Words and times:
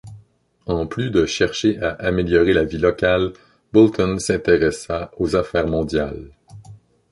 En 0.65 0.87
plus 0.87 1.11
de 1.11 1.27
chercher 1.27 1.79
à 1.79 1.91
améliorer 1.91 2.53
la 2.53 2.63
vie 2.63 2.79
locale, 2.79 3.33
Boulton 3.71 4.17
s'intéressa 4.17 5.11
aux 5.17 5.35
affaires 5.35 5.67
mondiales. 5.67 6.31